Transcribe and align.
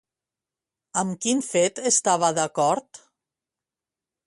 Amb 1.01 1.19
quin 1.25 1.43
fet 1.49 1.83
estava 1.91 2.33
d'acord? 2.41 3.03